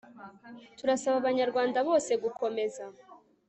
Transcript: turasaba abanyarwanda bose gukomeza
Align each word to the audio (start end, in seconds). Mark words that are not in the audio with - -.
turasaba 0.77 1.15
abanyarwanda 1.21 1.77
bose 1.87 2.11
gukomeza 2.23 2.83